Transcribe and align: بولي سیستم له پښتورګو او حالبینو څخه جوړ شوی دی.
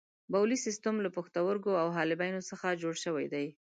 بولي 0.31 0.57
سیستم 0.65 0.95
له 1.05 1.09
پښتورګو 1.17 1.73
او 1.81 1.87
حالبینو 1.97 2.41
څخه 2.49 2.77
جوړ 2.81 2.95
شوی 3.03 3.25
دی. 3.33 3.45